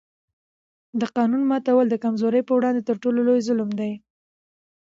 د 0.99 1.01
قانون 1.15 1.41
ماتول 1.51 1.85
د 1.89 1.95
کمزورو 2.03 2.45
پر 2.47 2.53
وړاندې 2.55 2.81
تر 2.89 2.95
ټولو 3.03 3.19
لوی 3.27 3.41
ظلم 3.47 3.69
دی 3.79 3.91